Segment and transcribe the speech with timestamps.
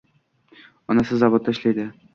[0.95, 1.91] Onasi zavodda ishlaydi